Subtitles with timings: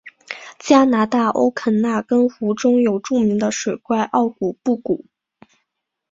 [0.57, 5.05] 加拿大欧肯纳根湖中有著名的水怪奥古布古。